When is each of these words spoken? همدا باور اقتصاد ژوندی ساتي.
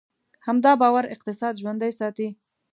همدا 0.45 0.71
باور 0.81 1.05
اقتصاد 1.13 1.53
ژوندی 1.61 1.91
ساتي. 1.99 2.27